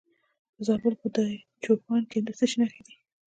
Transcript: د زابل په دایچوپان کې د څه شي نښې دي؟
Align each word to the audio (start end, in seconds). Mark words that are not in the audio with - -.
د 0.55 0.57
زابل 0.67 0.93
په 1.01 1.07
دایچوپان 1.15 2.01
کې 2.11 2.19
د 2.21 2.29
څه 2.37 2.45
شي 2.49 2.57
نښې 2.61 2.81
دي؟ 2.87 2.95